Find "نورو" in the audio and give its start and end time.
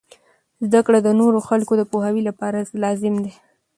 1.19-1.39